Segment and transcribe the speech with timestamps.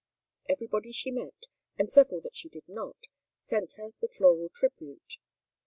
[0.49, 1.43] Everybody she met,
[1.77, 2.97] and several that she did not,
[3.43, 5.17] sent her the floral tribute.